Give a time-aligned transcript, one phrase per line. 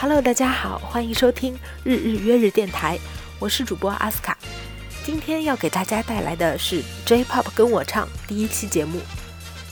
[0.00, 2.96] Hello，大家好，欢迎收听日日约日电台，
[3.40, 4.38] 我是主播阿斯卡，
[5.04, 9.00] 今天要给大家带来的是 J-pop 跟我唱第一期节目。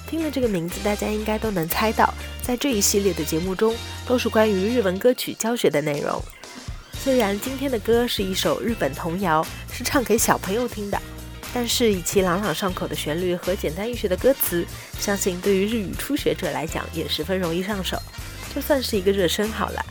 [0.08, 2.12] 听了这个名字，大家应该都能猜到，
[2.42, 3.72] 在这一系列的节目中
[4.04, 6.20] 都是关于日文歌曲教学的内容。
[6.94, 11.00] 虽然今天的歌是一首日本童谣，是唱给小朋友听的，
[11.54, 14.66] 但是以其朗朗上口的旋律和简单易学的歌词，
[14.98, 17.96] 相信对于日语初学者来讲也十分容易上手，
[18.52, 19.86] 就算是一个热身好了。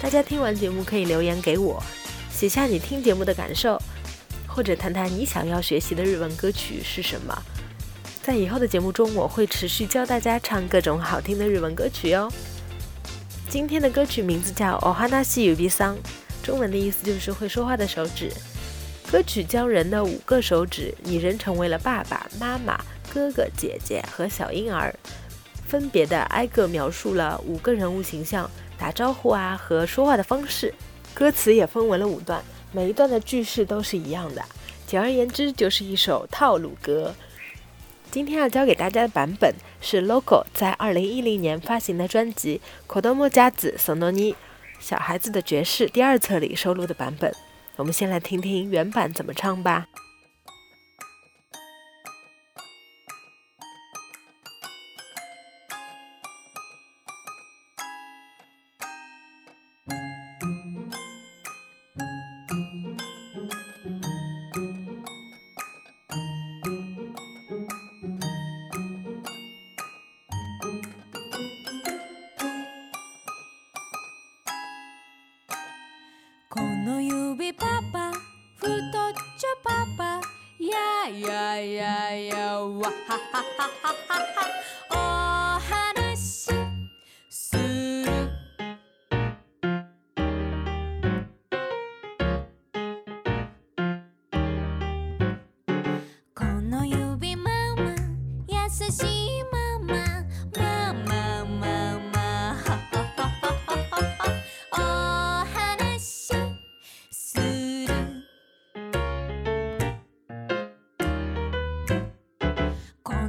[0.00, 1.82] 大家听完节目可以留言给我，
[2.30, 3.76] 写下你听节目的感受，
[4.46, 7.36] 或者谈谈你想要学习的日文歌曲是什么。
[8.22, 12.30] 在以后的节目中，我会持续教大家唱各种好听的日文歌曲哟。
[13.50, 15.94] 今天的歌曲名字叫《オハナシユビサン》，
[16.44, 18.30] 中文的意思就是会说话的手指。
[19.10, 22.80] 歌曲教人的五个手指，拟人成为了爸爸妈妈、
[23.12, 24.94] 哥哥姐姐和小婴儿，
[25.66, 28.48] 分别的挨个描述了五个人物形象。
[28.78, 30.72] 打招呼啊和说话的方式，
[31.12, 34.42] 歌词也分为了五段，每一段的句式都是一样的。
[34.86, 37.14] 简而言之，就是一首套路歌。
[38.10, 42.58] 今天要教给大家的版本是 l o g o 在2010年发行的专辑
[42.90, 44.32] 《Kodomo j 子 Sononi》
[44.80, 47.34] 小孩子的爵士第二册里收录的版本。
[47.76, 49.88] 我们先来听听原版怎么唱吧。
[81.12, 83.44] yeah, yeah, yeah, yeah, ha, ha, ha,
[83.82, 84.54] ha, ha, ha,
[84.90, 85.17] oh.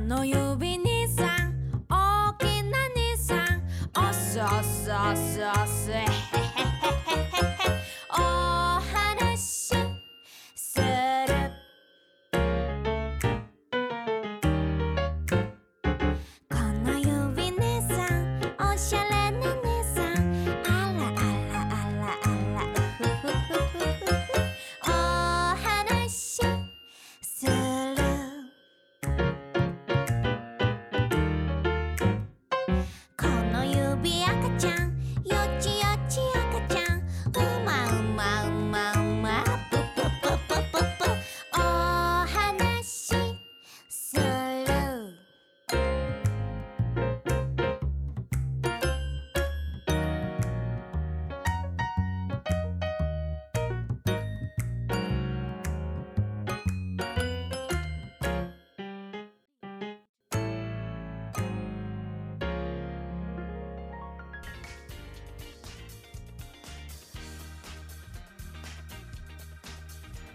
[0.09, 0.38] no yo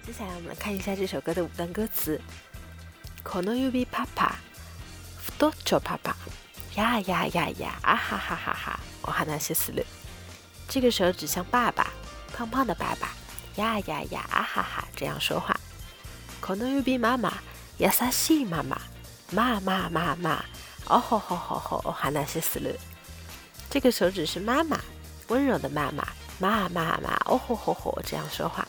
[0.06, 2.20] 接下来我们来看一下这首歌的五段歌词。
[3.24, 4.34] この指パパ、
[5.18, 6.14] ふ多ちょパパ、
[6.76, 7.48] 呀呀呀，
[7.80, 9.82] 啊哈哈哈哈，我哈那些する。
[10.68, 11.90] 这个手指像爸爸，
[12.36, 13.14] 胖胖的爸爸，
[13.56, 15.58] 呀呀呀，啊哈哈，这样说话。
[16.42, 17.32] この指ママ、
[17.78, 18.76] 優しいママ、
[19.32, 20.44] 妈妈妈，
[20.86, 22.76] 哦吼吼吼吼，我哈那些する。
[23.70, 24.78] 这个手指是妈妈，
[25.28, 26.06] 温柔的妈妈，
[26.38, 28.63] 妈妈妈，哦吼吼吼，这样说话。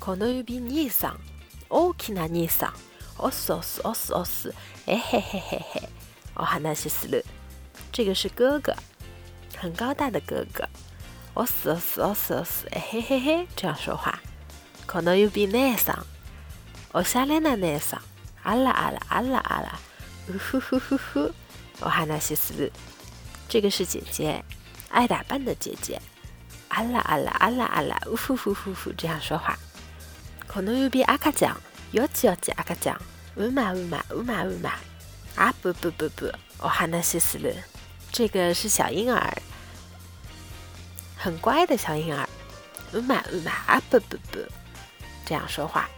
[0.00, 1.20] この指姉さん、
[1.68, 2.72] 大きな姉さん、
[3.18, 4.50] オスオスオスオス、
[4.86, 5.88] えへへへへ
[6.34, 7.22] お話しする。
[7.92, 8.74] 这个是哥哥，
[9.58, 10.66] 很高大的哥哥。
[11.34, 14.18] オスオスオスオス、えへへへ、这样说话。
[14.90, 16.06] この指姪さん、
[16.94, 18.00] おしゃれな姪さん、
[18.42, 19.78] あらあらあらあら、
[20.30, 21.34] うふふふふ、
[21.82, 22.72] お話しする。
[23.50, 24.42] 这个是姐姐，
[24.88, 26.00] 爱打扮的姐姐。
[26.70, 29.58] あらあらあらあら、うふふふふ、这样说话。
[30.50, 31.56] 可能有比阿卡酱，
[31.92, 33.00] 要几要几阿卡酱，
[33.36, 34.72] 唔嘛唔嘛唔嘛唔嘛，
[35.36, 36.26] 阿不不不不，
[36.58, 37.52] 我还能西死了。
[38.10, 39.32] 这个是小婴儿，
[41.16, 42.28] 很乖的小婴儿，
[42.94, 44.40] 唔嘛唔嘛阿不不不，
[45.24, 45.88] 这样说话。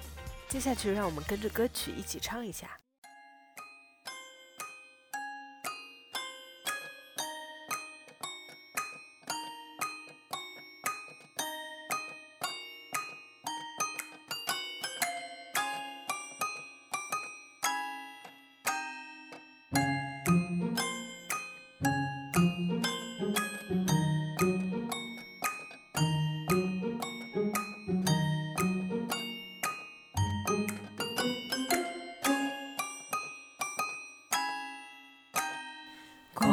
[0.50, 2.72] 接下去让我们跟着歌曲一起唱一下。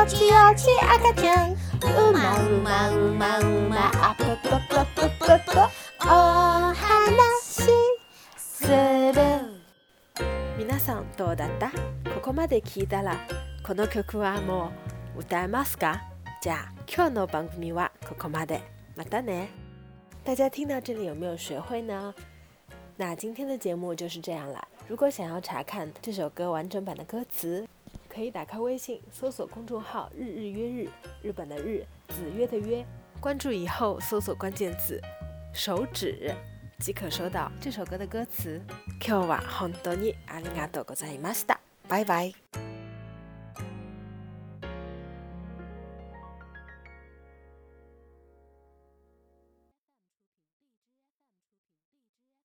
[0.07, 5.59] ちよち赤ちゃんうまうまうまうまあぷぷぷぷぷぷ
[6.09, 6.85] お話
[8.37, 9.13] する
[10.57, 11.69] 皆さんどうだった
[12.11, 13.17] ここまで聞いたら
[13.61, 14.71] この曲はも
[15.17, 16.01] う歌えますか
[16.41, 18.61] じゃあ今日の番組はここまで
[18.95, 19.49] またね
[20.23, 22.13] 大家听到这里有没有学会呢？
[22.95, 24.65] 那今天的节目就是这样了。
[24.87, 27.67] 如果想要查看这首歌完整版的歌词，
[28.07, 30.89] 可以打开微信，搜索公众号“日日约日”，
[31.23, 32.85] 日本的日，子约的约，
[33.19, 35.01] 关注以后搜索关键词
[35.53, 36.33] “手指”，
[36.79, 38.61] 即可收到这首歌的歌词。
[39.07, 41.57] は本当にありがとうございました。
[41.87, 42.64] 拜拜。